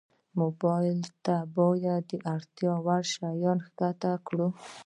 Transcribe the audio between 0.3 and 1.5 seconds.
موبایل ته